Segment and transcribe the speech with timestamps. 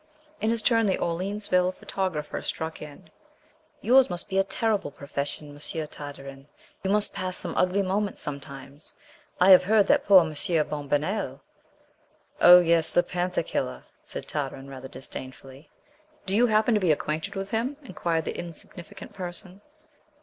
[0.39, 3.11] In his turn, the Orleansville photographer struck in:
[3.81, 6.47] "Yours must be a terrible profession, Monsieur Tartarin.
[6.83, 8.95] You must pass some ugly moments sometimes.
[9.39, 11.41] I have heard that poor Monsieur Bombonnel"
[12.41, 15.69] "Oh, yes, the panther killer," said Tartarin, rather disdainfully.
[16.25, 19.61] "Do you happen to be acquainted with him?" inquired the insignificant person.